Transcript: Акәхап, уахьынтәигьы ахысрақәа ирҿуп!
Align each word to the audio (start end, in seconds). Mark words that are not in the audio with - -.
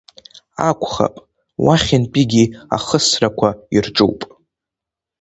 Акәхап, 0.69 1.15
уахьынтәигьы 1.65 2.43
ахысрақәа 2.75 3.49
ирҿуп! 3.75 4.19